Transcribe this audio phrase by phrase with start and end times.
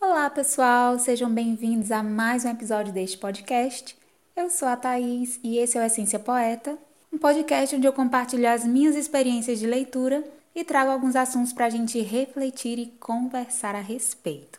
[0.00, 3.96] Olá, pessoal, sejam bem-vindos a mais um episódio deste podcast.
[4.34, 6.76] Eu sou a Thaís e esse é o Essência Poeta,
[7.12, 11.66] um podcast onde eu compartilho as minhas experiências de leitura e trago alguns assuntos para
[11.66, 14.58] a gente refletir e conversar a respeito.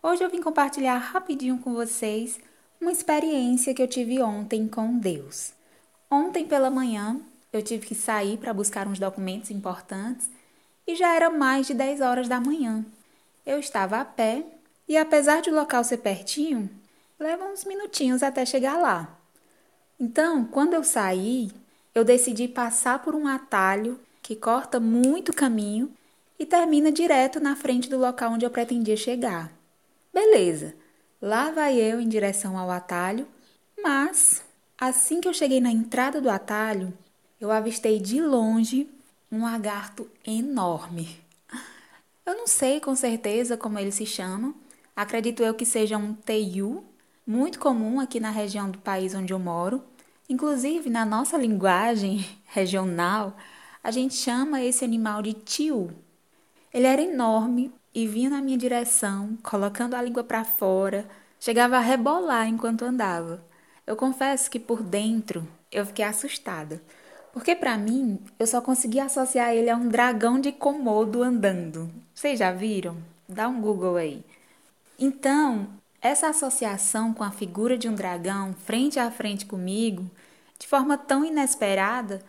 [0.00, 2.38] Hoje eu vim compartilhar rapidinho com vocês
[2.82, 5.52] uma experiência que eu tive ontem com Deus.
[6.10, 7.20] Ontem pela manhã
[7.52, 10.28] eu tive que sair para buscar uns documentos importantes
[10.84, 12.84] e já era mais de 10 horas da manhã.
[13.46, 14.44] Eu estava a pé
[14.88, 16.68] e, apesar de o local ser pertinho,
[17.20, 19.16] leva uns minutinhos até chegar lá.
[19.98, 21.52] Então, quando eu saí,
[21.94, 25.88] eu decidi passar por um atalho que corta muito caminho
[26.36, 29.52] e termina direto na frente do local onde eu pretendia chegar.
[30.12, 30.74] Beleza,
[31.22, 33.28] lá vai eu em direção ao atalho,
[33.80, 34.44] mas
[34.76, 36.92] assim que eu cheguei na entrada do atalho,
[37.40, 38.90] eu avistei de longe
[39.30, 41.16] um lagarto enorme.
[42.26, 44.52] Eu não sei com certeza como ele se chama,
[44.96, 46.84] acredito eu que seja um teiu,
[47.26, 49.82] muito comum aqui na região do país onde eu moro.
[50.28, 53.36] Inclusive, na nossa linguagem regional,
[53.82, 55.90] a gente chama esse animal de tio.
[56.72, 61.06] Ele era enorme e vinha na minha direção, colocando a língua para fora,
[61.38, 63.44] chegava a rebolar enquanto andava.
[63.86, 66.82] Eu confesso que por dentro eu fiquei assustada,
[67.32, 71.90] porque para mim eu só conseguia associar ele a um dragão de Komodo andando.
[72.14, 72.96] Vocês já viram?
[73.28, 74.24] Dá um Google aí.
[74.98, 75.68] Então,
[76.00, 80.10] essa associação com a figura de um dragão frente a frente comigo,
[80.58, 82.22] de forma tão inesperada,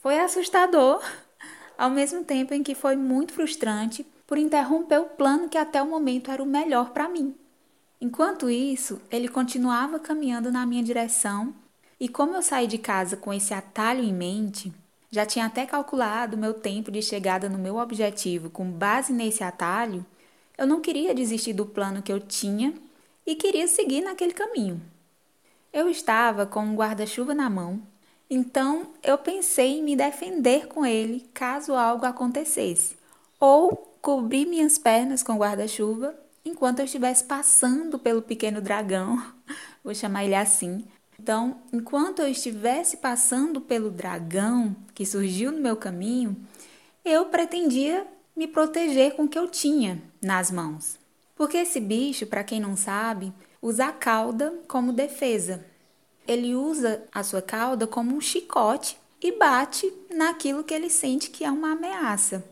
[0.00, 1.02] foi assustador,
[1.76, 5.86] ao mesmo tempo em que foi muito frustrante por interromper o plano que até o
[5.86, 7.36] momento era o melhor para mim.
[8.00, 11.54] Enquanto isso, ele continuava caminhando na minha direção,
[12.00, 14.72] e como eu saí de casa com esse atalho em mente,
[15.10, 20.02] já tinha até calculado meu tempo de chegada no meu objetivo com base nesse atalho,
[20.56, 22.72] eu não queria desistir do plano que eu tinha
[23.26, 24.80] e queria seguir naquele caminho.
[25.70, 27.82] Eu estava com um guarda-chuva na mão
[28.30, 32.96] então eu pensei em me defender com ele caso algo acontecesse,
[33.38, 36.14] ou cobrir minhas pernas com guarda-chuva
[36.44, 39.22] enquanto eu estivesse passando pelo pequeno dragão,
[39.82, 40.84] vou chamar ele assim.
[41.18, 46.36] Então, enquanto eu estivesse passando pelo dragão que surgiu no meu caminho,
[47.04, 50.98] eu pretendia me proteger com o que eu tinha nas mãos.
[51.34, 53.32] Porque esse bicho, para quem não sabe,
[53.62, 55.64] usa a cauda como defesa
[56.26, 61.44] ele usa a sua cauda como um chicote e bate naquilo que ele sente que
[61.44, 62.44] é uma ameaça.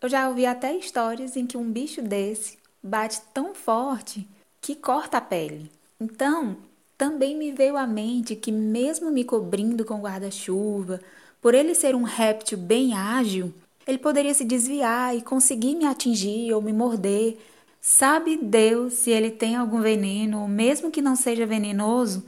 [0.00, 4.26] Eu já ouvi até histórias em que um bicho desse bate tão forte
[4.60, 5.70] que corta a pele.
[6.00, 6.56] Então,
[6.96, 11.00] também me veio à mente que, mesmo me cobrindo com guarda-chuva,
[11.40, 13.52] por ele ser um réptil bem ágil,
[13.86, 17.38] ele poderia se desviar e conseguir me atingir ou me morder.
[17.80, 22.24] Sabe Deus se ele tem algum veneno, ou mesmo que não seja venenoso,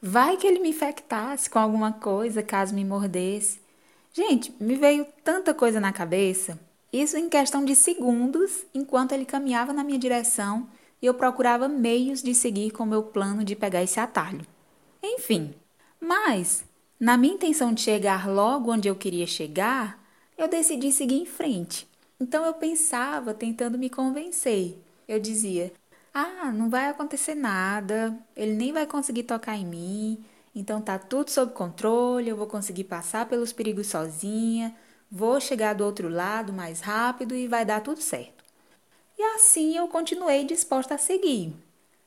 [0.00, 3.60] Vai que ele me infectasse com alguma coisa caso me mordesse.
[4.12, 6.58] Gente, me veio tanta coisa na cabeça.
[6.92, 10.68] Isso em questão de segundos, enquanto ele caminhava na minha direção
[11.00, 14.46] e eu procurava meios de seguir com o meu plano de pegar esse atalho.
[15.02, 15.54] Enfim,
[16.00, 16.64] mas,
[16.98, 20.02] na minha intenção de chegar logo onde eu queria chegar,
[20.36, 21.86] eu decidi seguir em frente.
[22.20, 24.82] Então eu pensava, tentando me convencer.
[25.06, 25.72] Eu dizia:
[26.12, 31.30] ah, não vai acontecer nada, ele nem vai conseguir tocar em mim, então tá tudo
[31.30, 34.74] sob controle, eu vou conseguir passar pelos perigos sozinha,
[35.10, 38.44] vou chegar do outro lado mais rápido e vai dar tudo certo.
[39.18, 41.54] E assim eu continuei disposta a seguir.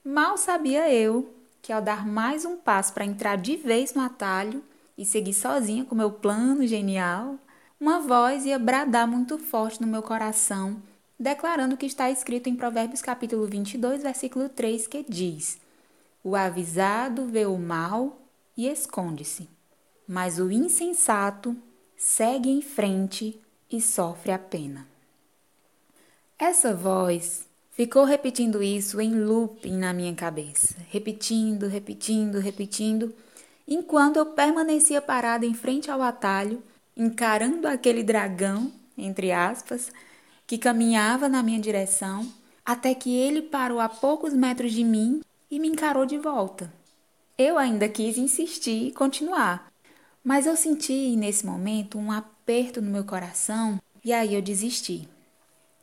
[0.03, 4.63] Mal sabia eu que ao dar mais um passo para entrar de vez no atalho
[4.97, 7.35] e seguir sozinha com meu plano genial,
[7.79, 10.81] uma voz ia bradar muito forte no meu coração
[11.21, 15.59] declarando o que está escrito em Provérbios capítulo 22, versículo 3, que diz:
[16.23, 18.17] O avisado vê o mal
[18.57, 19.47] e esconde-se,
[20.07, 21.55] mas o insensato
[22.03, 23.39] segue em frente
[23.69, 24.87] e sofre a pena.
[26.35, 33.13] Essa voz ficou repetindo isso em looping na minha cabeça, repetindo, repetindo, repetindo,
[33.67, 36.63] enquanto eu permanecia parada em frente ao atalho,
[36.97, 39.91] encarando aquele dragão, entre aspas,
[40.47, 42.27] que caminhava na minha direção,
[42.65, 45.21] até que ele parou a poucos metros de mim
[45.51, 46.73] e me encarou de volta.
[47.37, 49.70] Eu ainda quis insistir e continuar,
[50.23, 55.07] mas eu senti nesse momento um aperto no meu coração e aí eu desisti.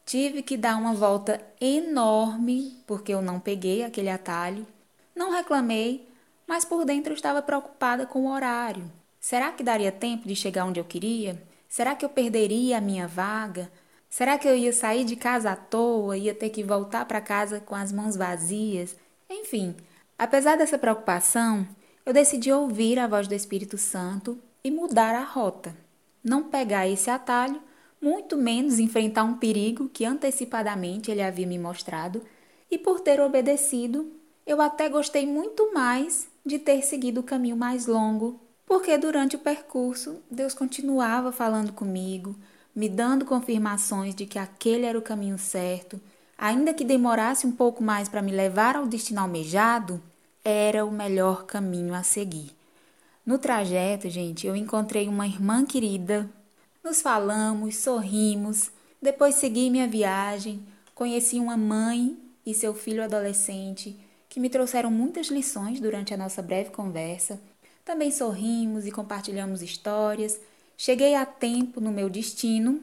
[0.05, 4.67] Tive que dar uma volta enorme porque eu não peguei aquele atalho.
[5.15, 6.09] Não reclamei,
[6.47, 8.91] mas por dentro eu estava preocupada com o horário.
[9.21, 11.43] Será que daria tempo de chegar onde eu queria?
[11.69, 13.71] Será que eu perderia a minha vaga?
[14.09, 17.61] Será que eu ia sair de casa à toa, ia ter que voltar para casa
[17.61, 18.97] com as mãos vazias?
[19.29, 19.77] Enfim,
[20.19, 21.69] apesar dessa preocupação,
[22.09, 25.77] eu decidi ouvir a voz do Espírito Santo e mudar a rota.
[26.25, 27.61] Não pegar esse atalho,
[28.01, 32.23] muito menos enfrentar um perigo que antecipadamente ele havia me mostrado,
[32.71, 34.11] e por ter obedecido,
[34.47, 39.41] eu até gostei muito mais de ter seguido o caminho mais longo, porque durante o
[39.41, 42.35] percurso Deus continuava falando comigo,
[42.75, 46.01] me dando confirmações de que aquele era o caminho certo,
[46.39, 50.03] ainda que demorasse um pouco mais para me levar ao destino almejado,
[50.49, 52.57] era o melhor caminho a seguir.
[53.25, 56.29] No trajeto, gente, eu encontrei uma irmã querida,
[56.83, 62.17] nos falamos, sorrimos, depois segui minha viagem, conheci uma mãe
[62.47, 63.99] e seu filho adolescente
[64.29, 67.41] que me trouxeram muitas lições durante a nossa breve conversa.
[67.85, 70.41] Também sorrimos e compartilhamos histórias
[70.81, 72.81] Cheguei a tempo no meu destino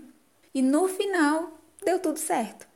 [0.53, 2.67] e no final deu tudo certo.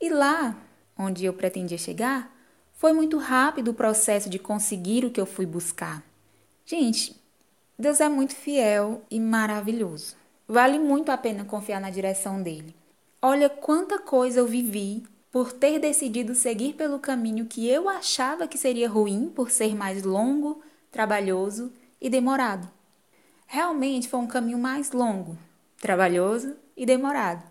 [0.00, 0.56] E lá,
[0.98, 2.34] onde eu pretendia chegar,
[2.76, 6.02] foi muito rápido o processo de conseguir o que eu fui buscar.
[6.64, 7.16] Gente,
[7.78, 10.14] Deus é muito fiel e maravilhoso.
[10.46, 12.74] Vale muito a pena confiar na direção dele.
[13.20, 15.02] Olha quanta coisa eu vivi
[15.32, 20.02] por ter decidido seguir pelo caminho que eu achava que seria ruim por ser mais
[20.02, 20.62] longo,
[20.92, 22.68] trabalhoso e demorado.
[23.46, 25.36] Realmente foi um caminho mais longo,
[25.80, 27.42] trabalhoso e demorado.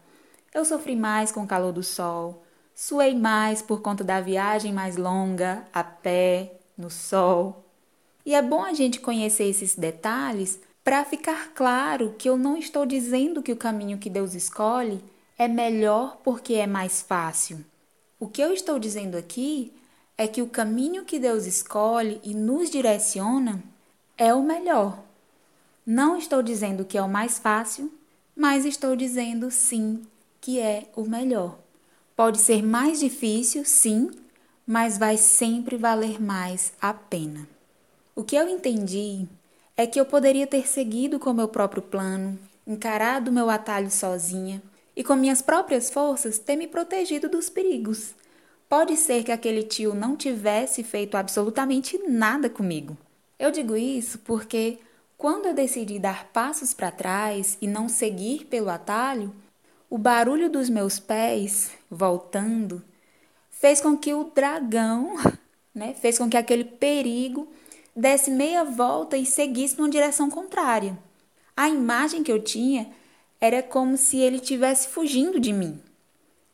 [0.53, 2.44] Eu sofri mais com o calor do sol,
[2.75, 7.63] suei mais por conta da viagem mais longa, a pé, no sol.
[8.25, 12.85] E é bom a gente conhecer esses detalhes para ficar claro que eu não estou
[12.85, 15.01] dizendo que o caminho que Deus escolhe
[15.37, 17.63] é melhor porque é mais fácil.
[18.19, 19.73] O que eu estou dizendo aqui
[20.17, 23.63] é que o caminho que Deus escolhe e nos direciona
[24.17, 24.99] é o melhor.
[25.85, 27.91] Não estou dizendo que é o mais fácil,
[28.35, 30.03] mas estou dizendo sim
[30.39, 31.64] que é o melhor.
[32.15, 34.09] Pode ser mais difícil, sim,
[34.65, 37.45] mas vai sempre valer mais a pena.
[38.15, 39.27] O que eu entendi
[39.75, 44.63] é que eu poderia ter seguido com meu próprio plano, encarado meu atalho sozinha
[44.95, 48.15] e com minhas próprias forças ter me protegido dos perigos.
[48.69, 52.97] Pode ser que aquele tio não tivesse feito absolutamente nada comigo.
[53.37, 54.79] Eu digo isso porque
[55.17, 59.35] quando eu decidi dar passos para trás e não seguir pelo atalho,
[59.89, 62.83] o barulho dos meus pés voltando
[63.49, 65.15] fez com que o dragão,
[65.73, 67.47] né, fez com que aquele perigo
[67.95, 70.97] desse meia volta e seguisse numa direção contrária.
[71.55, 72.91] A imagem que eu tinha
[73.39, 75.79] era como se ele estivesse fugindo de mim.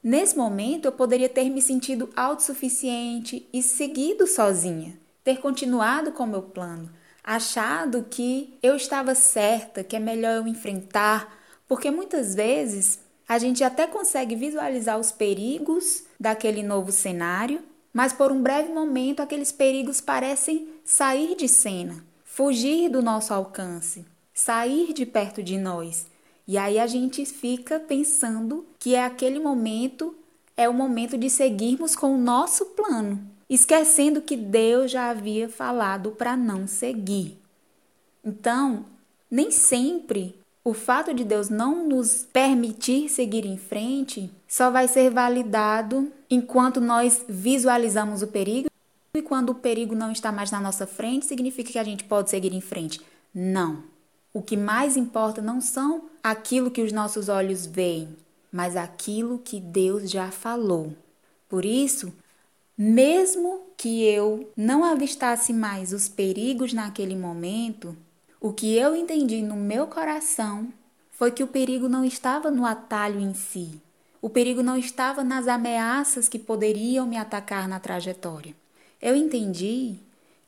[0.03, 6.41] Nesse momento, eu poderia ter me sentido autossuficiente e seguido sozinha, ter continuado com meu
[6.41, 6.91] plano,
[7.23, 11.37] achado que eu estava certa, que é melhor eu enfrentar,
[11.67, 12.99] porque muitas vezes
[13.31, 17.61] a gente até consegue visualizar os perigos daquele novo cenário,
[17.93, 24.05] mas por um breve momento aqueles perigos parecem sair de cena, fugir do nosso alcance,
[24.33, 26.07] sair de perto de nós.
[26.45, 30.13] E aí a gente fica pensando que é aquele momento,
[30.57, 36.11] é o momento de seguirmos com o nosso plano esquecendo que Deus já havia falado
[36.11, 37.37] para não seguir.
[38.25, 38.85] Então,
[39.29, 45.09] nem sempre o fato de Deus não nos permitir seguir em frente só vai ser
[45.09, 48.69] validado enquanto nós visualizamos o perigo
[49.13, 52.29] e quando o perigo não está mais na nossa frente, significa que a gente pode
[52.29, 53.01] seguir em frente.
[53.33, 53.83] Não.
[54.33, 58.15] O que mais importa não são aquilo que os nossos olhos veem,
[58.51, 60.95] mas aquilo que Deus já falou.
[61.49, 62.13] Por isso,
[62.77, 67.97] mesmo que eu não avistasse mais os perigos naquele momento,
[68.41, 70.73] o que eu entendi no meu coração
[71.11, 73.79] foi que o perigo não estava no atalho em si.
[74.19, 78.55] O perigo não estava nas ameaças que poderiam me atacar na trajetória.
[78.99, 79.95] Eu entendi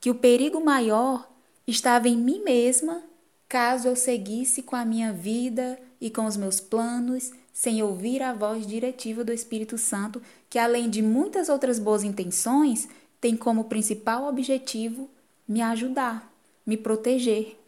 [0.01, 1.29] que o perigo maior
[1.67, 3.03] estava em mim mesma
[3.47, 8.33] caso eu seguisse com a minha vida e com os meus planos sem ouvir a
[8.33, 10.19] voz diretiva do Espírito Santo,
[10.49, 12.89] que além de muitas outras boas intenções,
[13.21, 15.07] tem como principal objetivo
[15.47, 16.33] me ajudar,
[16.65, 17.62] me proteger.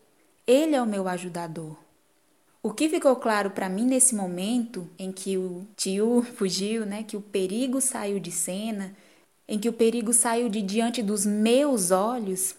[0.46, 1.75] Ele é o meu ajudador.
[2.62, 7.18] O que ficou claro para mim nesse momento em que o tio fugiu, né, que
[7.18, 8.96] o perigo saiu de cena,
[9.48, 12.56] em que o perigo saiu de diante dos meus olhos,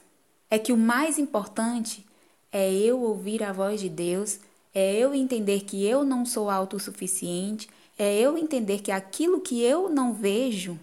[0.49, 2.07] é que o mais importante
[2.52, 4.38] é eu ouvir a voz de Deus
[4.78, 7.66] é eu entender que eu não sou autossuficiente,
[7.99, 10.78] é eu entender que aquilo que eu não vejo,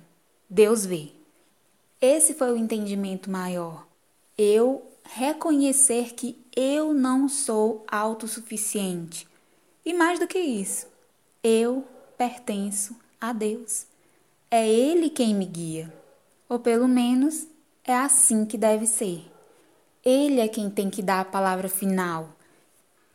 [0.50, 1.12] Deus vê.
[2.01, 3.86] Esse foi o entendimento maior.
[4.36, 9.27] eu reconhecer que eu não sou autossuficiente.
[9.86, 10.88] E mais do que isso,
[11.43, 11.86] eu
[12.17, 13.86] pertenço a Deus.
[14.50, 15.91] É Ele quem me guia.
[16.48, 17.48] Ou pelo menos
[17.83, 19.29] é assim que deve ser.
[20.05, 22.29] Ele é quem tem que dar a palavra final.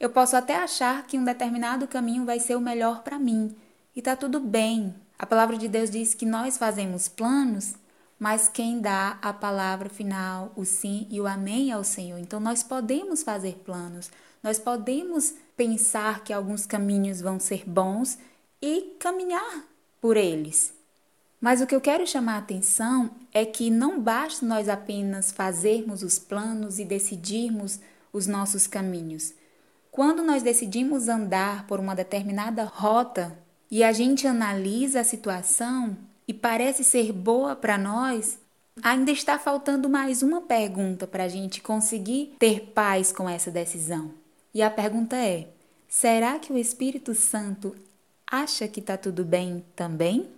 [0.00, 3.54] Eu posso até achar que um determinado caminho vai ser o melhor para mim,
[3.94, 4.94] e tá tudo bem.
[5.18, 7.74] A palavra de Deus diz que nós fazemos planos
[8.18, 12.18] mas quem dá a palavra final, o sim e o amém ao Senhor.
[12.18, 14.10] Então nós podemos fazer planos,
[14.42, 18.18] nós podemos pensar que alguns caminhos vão ser bons
[18.60, 19.64] e caminhar
[20.00, 20.72] por eles.
[21.40, 26.02] Mas o que eu quero chamar a atenção é que não basta nós apenas fazermos
[26.02, 27.78] os planos e decidirmos
[28.12, 29.32] os nossos caminhos.
[29.92, 33.38] Quando nós decidimos andar por uma determinada rota
[33.70, 35.96] e a gente analisa a situação,
[36.28, 38.38] e parece ser boa para nós,
[38.82, 44.12] ainda está faltando mais uma pergunta para a gente conseguir ter paz com essa decisão.
[44.52, 45.48] E a pergunta é:
[45.88, 47.74] será que o Espírito Santo
[48.26, 50.28] acha que está tudo bem também?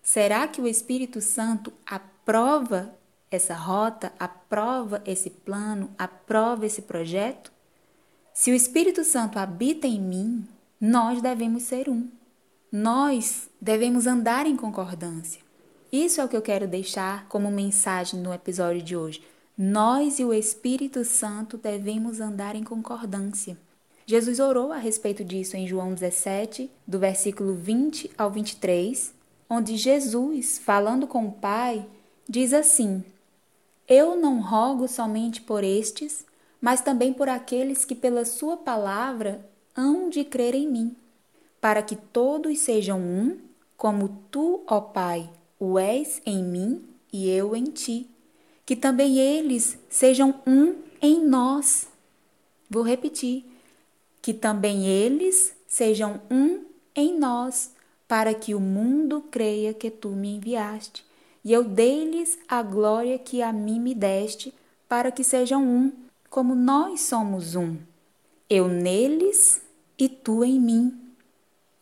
[0.00, 2.94] Será que o Espírito Santo aprova
[3.30, 7.52] essa rota, aprova esse plano, aprova esse projeto?
[8.32, 10.48] Se o Espírito Santo habita em mim,
[10.80, 12.08] nós devemos ser um.
[12.72, 15.40] Nós devemos andar em concordância.
[15.90, 19.20] Isso é o que eu quero deixar como mensagem no episódio de hoje.
[19.58, 23.58] Nós e o Espírito Santo devemos andar em concordância.
[24.06, 29.14] Jesus orou a respeito disso em João 17, do versículo 20 ao 23,
[29.48, 31.84] onde Jesus, falando com o Pai,
[32.28, 33.02] diz assim:
[33.88, 36.24] Eu não rogo somente por estes,
[36.60, 40.96] mas também por aqueles que pela Sua palavra hão de crer em mim
[41.60, 43.38] para que todos sejam um,
[43.76, 48.08] como tu, ó Pai, o és em mim e eu em ti.
[48.64, 51.88] Que também eles sejam um em nós.
[52.68, 53.44] Vou repetir.
[54.22, 56.64] Que também eles sejam um
[56.94, 57.72] em nós,
[58.06, 61.04] para que o mundo creia que tu me enviaste.
[61.44, 64.52] E eu dei-lhes a glória que a mim me deste,
[64.88, 65.92] para que sejam um,
[66.28, 67.76] como nós somos um.
[68.48, 69.62] Eu neles
[69.98, 71.09] e tu em mim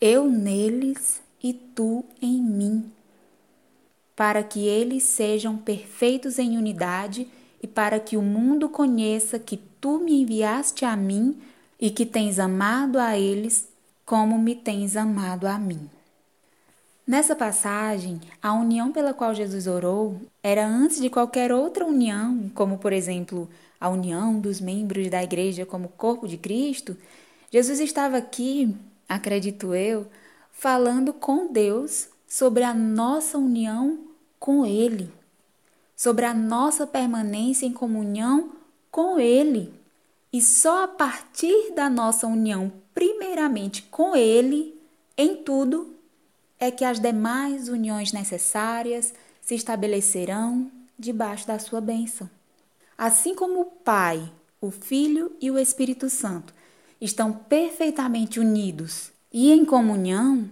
[0.00, 2.90] eu neles e tu em mim,
[4.14, 7.26] para que eles sejam perfeitos em unidade
[7.60, 11.36] e para que o mundo conheça que tu me enviaste a mim
[11.80, 13.68] e que tens amado a eles
[14.04, 15.90] como me tens amado a mim.
[17.04, 22.78] Nessa passagem, a união pela qual Jesus orou era antes de qualquer outra união, como
[22.78, 23.48] por exemplo
[23.80, 26.96] a união dos membros da igreja como corpo de Cristo.
[27.50, 28.76] Jesus estava aqui
[29.08, 30.06] acredito eu,
[30.52, 34.06] falando com Deus sobre a nossa união
[34.38, 35.10] com Ele,
[35.96, 38.52] sobre a nossa permanência em comunhão
[38.90, 39.72] com Ele.
[40.32, 44.78] E só a partir da nossa união, primeiramente com Ele,
[45.16, 45.94] em tudo,
[46.60, 52.28] é que as demais uniões necessárias se estabelecerão debaixo da sua bênção.
[52.96, 56.52] Assim como o Pai, o Filho e o Espírito Santo
[57.00, 60.50] estão perfeitamente unidos e em comunhão,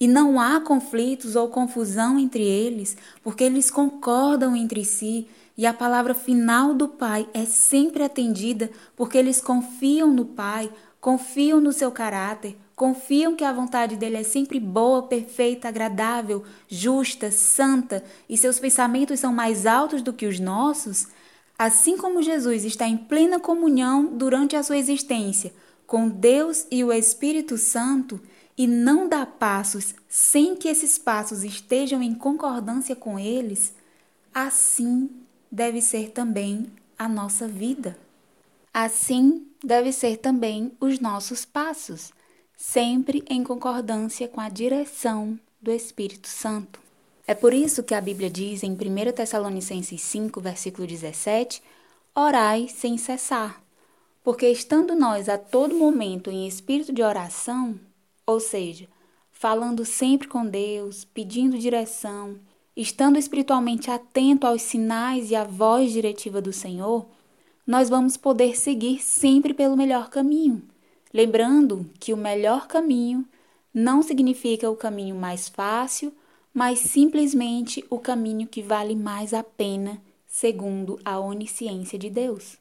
[0.00, 5.26] e não há conflitos ou confusão entre eles, porque eles concordam entre si
[5.56, 11.60] e a palavra final do Pai é sempre atendida, porque eles confiam no Pai, confiam
[11.60, 18.04] no seu caráter, confiam que a vontade dele é sempre boa, perfeita, agradável, justa, santa
[18.28, 21.08] e seus pensamentos são mais altos do que os nossos.
[21.58, 25.52] Assim como Jesus está em plena comunhão durante a sua existência
[25.88, 28.20] com Deus e o Espírito Santo
[28.58, 33.72] e não dá passos sem que esses passos estejam em concordância com eles,
[34.34, 35.08] assim
[35.50, 36.66] deve ser também
[36.98, 37.98] a nossa vida.
[38.72, 42.12] Assim deve ser também os nossos passos,
[42.54, 46.78] sempre em concordância com a direção do Espírito Santo.
[47.26, 48.76] É por isso que a Bíblia diz em 1
[49.12, 51.62] Tessalonicenses 5, versículo 17:
[52.14, 53.67] Orai sem cessar.
[54.28, 57.80] Porque estando nós a todo momento em espírito de oração,
[58.26, 58.86] ou seja,
[59.30, 62.36] falando sempre com Deus, pedindo direção,
[62.76, 67.06] estando espiritualmente atento aos sinais e à voz diretiva do Senhor,
[67.66, 70.62] nós vamos poder seguir sempre pelo melhor caminho.
[71.10, 73.26] Lembrando que o melhor caminho
[73.72, 76.12] não significa o caminho mais fácil,
[76.52, 82.58] mas simplesmente o caminho que vale mais a pena, segundo a onisciência de Deus.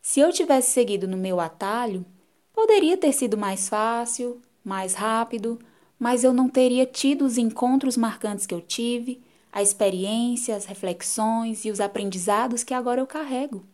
[0.00, 2.04] Se eu tivesse seguido no meu atalho,
[2.52, 5.58] poderia ter sido mais fácil, mais rápido,
[5.98, 9.20] mas eu não teria tido os encontros marcantes que eu tive,
[9.52, 13.64] a experiência, as reflexões e os aprendizados que agora eu carrego.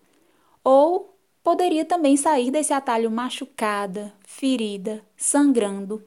[0.63, 6.03] Ou poderia também sair desse atalho machucada, ferida, sangrando.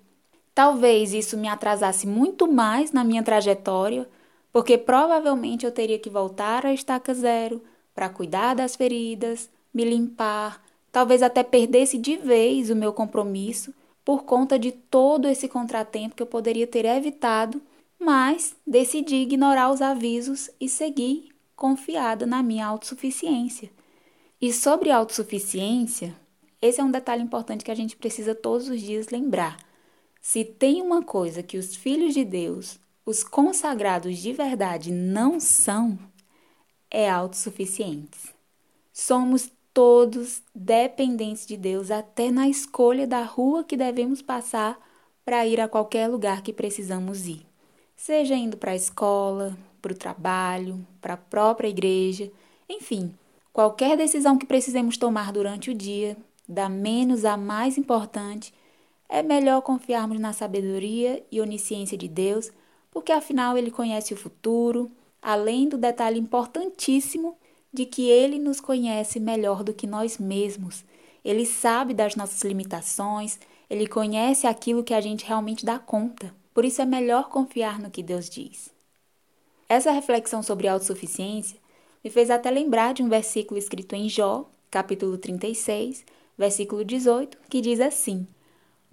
[0.56, 4.10] Talvez isso me atrasasse muito mais na minha trajetória,
[4.52, 10.66] porque provavelmente eu teria que voltar à estaca zero para cuidar das feridas, me limpar,
[10.92, 13.72] talvez até perdesse de vez o meu compromisso
[14.04, 17.62] por conta de todo esse contratempo que eu poderia ter evitado,
[18.00, 23.70] mas decidi ignorar os avisos e seguir confiada na minha autossuficiência.
[24.42, 26.16] E sobre autossuficiência,
[26.60, 29.58] esse é um detalhe importante que a gente precisa todos os dias lembrar.
[30.20, 36.00] Se tem uma coisa que os filhos de Deus, os consagrados de verdade, não são,
[36.90, 38.34] é autossuficientes.
[38.92, 44.76] Somos todos dependentes de Deus, até na escolha da rua que devemos passar
[45.24, 47.46] para ir a qualquer lugar que precisamos ir.
[47.96, 52.32] Seja indo para a escola, para o trabalho, para a própria igreja,
[52.68, 53.14] enfim,
[53.54, 56.18] qualquer decisão que precisemos tomar durante o dia,
[56.50, 58.52] da menos a mais importante,
[59.08, 62.52] é melhor confiarmos na sabedoria e onisciência de Deus,
[62.90, 64.90] porque afinal ele conhece o futuro,
[65.22, 67.38] além do detalhe importantíssimo
[67.74, 70.84] de que Ele nos conhece melhor do que nós mesmos.
[71.24, 76.34] Ele sabe das nossas limitações, ele conhece aquilo que a gente realmente dá conta.
[76.54, 78.70] Por isso é melhor confiar no que Deus diz.
[79.70, 81.60] Essa reflexão sobre autossuficiência
[82.04, 86.06] me fez até lembrar de um versículo escrito em Jó, capítulo 36,
[86.38, 88.26] versículo 18, que diz assim: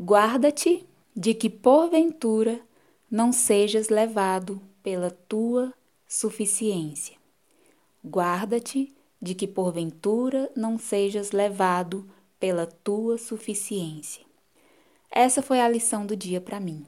[0.00, 2.60] Guarda-te de que porventura
[3.08, 5.72] não sejas levado pela tua
[6.08, 7.16] suficiência.
[8.04, 12.06] Guarda-te de que porventura não sejas levado
[12.38, 14.22] pela tua suficiência.
[15.10, 16.84] Essa foi a lição do dia para mim.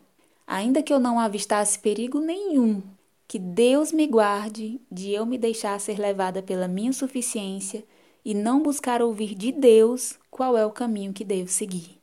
[0.46, 2.82] Ainda que eu não avistasse perigo nenhum,
[3.26, 7.82] que Deus me guarde de eu me deixar ser levada pela minha suficiência
[8.25, 11.99] e não buscar ouvir de Deus qual é o caminho que devo seguir.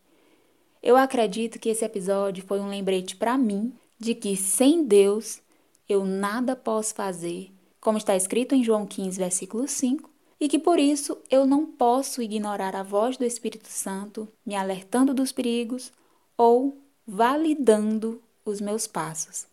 [0.81, 5.41] Eu acredito que esse episódio foi um lembrete para mim de que sem Deus
[5.87, 7.51] eu nada posso fazer
[7.83, 12.21] como está escrito em João 15, versículo 5, e que por isso eu não posso
[12.21, 15.91] ignorar a voz do Espírito Santo me alertando dos perigos
[16.37, 19.45] ou validando os meus passos.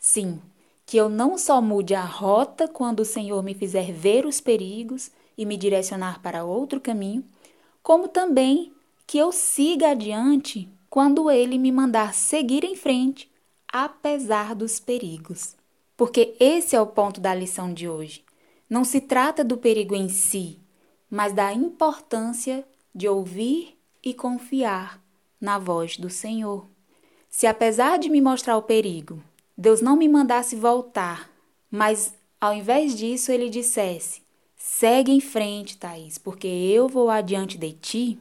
[0.00, 0.40] Sim,
[0.84, 5.12] que eu não só mude a rota quando o Senhor me fizer ver os perigos
[5.38, 7.24] e me direcionar para outro caminho,
[7.84, 8.72] como também
[9.06, 13.30] que eu siga adiante quando ele me mandar seguir em frente,
[13.72, 15.54] apesar dos perigos.
[15.96, 18.24] Porque esse é o ponto da lição de hoje.
[18.68, 20.60] Não se trata do perigo em si,
[21.10, 25.02] mas da importância de ouvir e confiar
[25.40, 26.66] na voz do Senhor.
[27.30, 29.22] Se apesar de me mostrar o perigo,
[29.56, 31.30] Deus não me mandasse voltar,
[31.70, 34.22] mas ao invés disso ele dissesse:
[34.56, 38.18] segue em frente, Thaís, porque eu vou adiante de ti,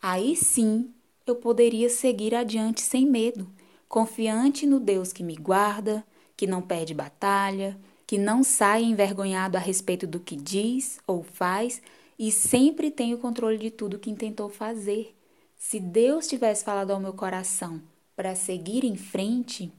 [0.00, 0.92] aí sim
[1.26, 3.48] eu poderia seguir adiante sem medo,
[3.88, 6.04] confiante no Deus que me guarda,
[6.40, 11.82] que não perde batalha, que não sai envergonhado a respeito do que diz ou faz
[12.18, 15.14] e sempre tem o controle de tudo que intentou fazer.
[15.54, 17.82] Se Deus tivesse falado ao meu coração
[18.16, 19.70] para seguir em frente,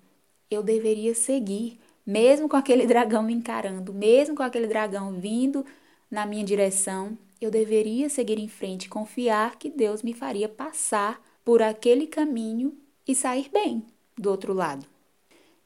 [0.52, 5.65] eu deveria seguir, mesmo com aquele dragão me encarando, mesmo com aquele dragão vindo
[6.12, 11.60] na minha direção, eu deveria seguir em frente, confiar que Deus me faria passar por
[11.60, 13.84] aquele caminho e sair bem
[14.15, 14.86] do outro lado.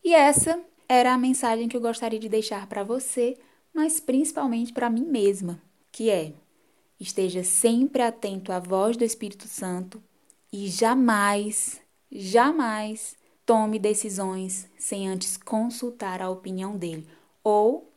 [0.02, 3.38] E essa era a mensagem que eu gostaria de deixar para você,
[3.74, 6.34] mas principalmente para mim mesma, que é:
[7.00, 10.02] esteja sempre atento à voz do Espírito Santo
[10.52, 17.08] e jamais, jamais tome decisões sem antes consultar a opinião dele
[17.44, 17.92] ou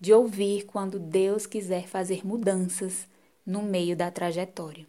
[0.00, 3.06] de ouvir quando Deus quiser fazer mudanças
[3.44, 4.86] no meio da trajetória.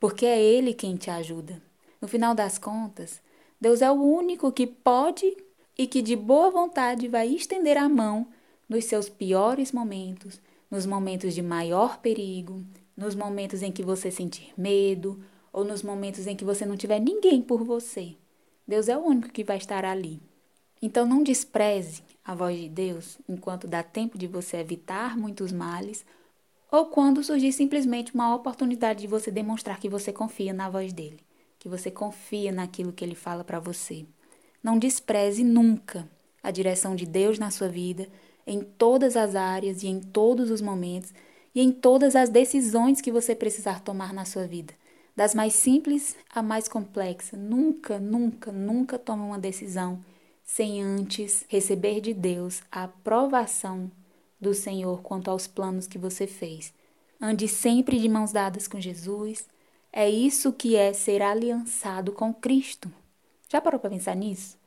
[0.00, 1.60] Porque é Ele quem te ajuda.
[2.00, 3.20] No final das contas,
[3.60, 5.36] Deus é o único que pode
[5.78, 8.26] e que de boa vontade vai estender a mão
[8.68, 12.64] nos seus piores momentos, nos momentos de maior perigo,
[12.96, 16.98] nos momentos em que você sentir medo ou nos momentos em que você não tiver
[16.98, 18.16] ninguém por você.
[18.66, 20.20] Deus é o único que vai estar ali.
[20.82, 26.04] Então não despreze a voz de Deus enquanto dá tempo de você evitar muitos males
[26.70, 31.20] ou quando surgir simplesmente uma oportunidade de você demonstrar que você confia na voz dele,
[31.58, 34.04] que você confia naquilo que ele fala para você.
[34.68, 36.06] Não despreze nunca
[36.42, 38.06] a direção de Deus na sua vida,
[38.46, 41.10] em todas as áreas e em todos os momentos
[41.54, 44.74] e em todas as decisões que você precisar tomar na sua vida.
[45.16, 47.34] Das mais simples à mais complexa.
[47.34, 50.04] Nunca, nunca, nunca tome uma decisão
[50.44, 53.90] sem antes receber de Deus a aprovação
[54.38, 56.74] do Senhor quanto aos planos que você fez.
[57.18, 59.48] Ande sempre de mãos dadas com Jesus.
[59.90, 62.92] É isso que é ser aliançado com Cristo.
[63.48, 64.57] Já parou para pensar nisso?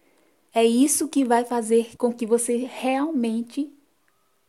[0.54, 3.72] É isso que vai fazer com que você realmente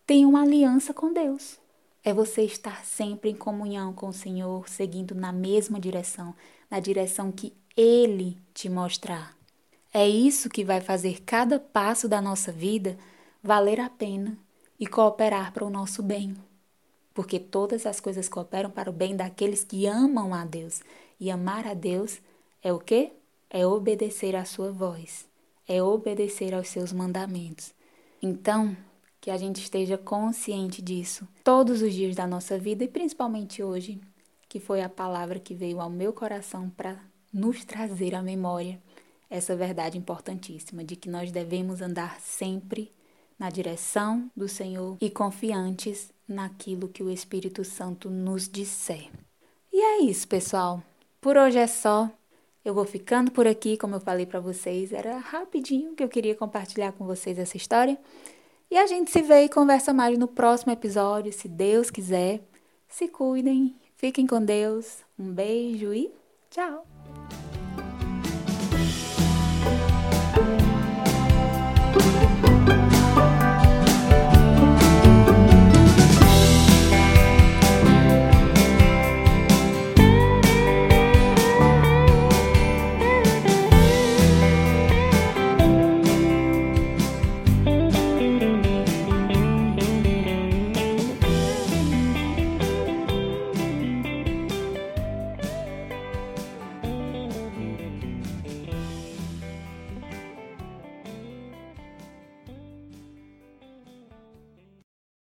[0.04, 1.58] tenha uma aliança com Deus.
[2.02, 6.34] É você estar sempre em comunhão com o Senhor, seguindo na mesma direção,
[6.68, 9.36] na direção que Ele te mostrar.
[9.94, 12.98] É isso que vai fazer cada passo da nossa vida
[13.40, 14.36] valer a pena
[14.80, 16.36] e cooperar para o nosso bem.
[17.14, 20.80] Porque todas as coisas cooperam para o bem daqueles que amam a Deus.
[21.20, 22.20] E amar a Deus
[22.60, 23.12] é o quê?
[23.48, 25.26] É obedecer à sua voz,
[25.68, 27.72] é obedecer aos seus mandamentos.
[28.20, 28.76] Então,
[29.20, 34.00] que a gente esteja consciente disso todos os dias da nossa vida e principalmente hoje,
[34.48, 36.98] que foi a palavra que veio ao meu coração para
[37.32, 38.80] nos trazer à memória
[39.30, 42.92] essa verdade importantíssima de que nós devemos andar sempre
[43.38, 49.10] na direção do Senhor e confiantes naquilo que o Espírito Santo nos disser.
[49.72, 50.82] E é isso, pessoal.
[51.20, 52.10] Por hoje é só.
[52.64, 56.34] Eu vou ficando por aqui, como eu falei para vocês, era rapidinho que eu queria
[56.34, 57.98] compartilhar com vocês essa história.
[58.70, 62.40] E a gente se vê e conversa mais no próximo episódio, se Deus quiser.
[62.88, 64.98] Se cuidem, fiquem com Deus.
[65.18, 66.10] Um beijo e
[66.50, 67.01] tchau!